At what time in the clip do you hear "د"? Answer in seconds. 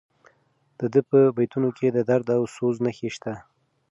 0.79-0.81, 1.91-1.97